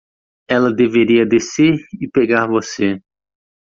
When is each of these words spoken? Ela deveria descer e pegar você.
Ela 0.47 0.73
deveria 0.73 1.27
descer 1.27 1.77
e 2.01 2.09
pegar 2.09 2.47
você. 2.47 2.99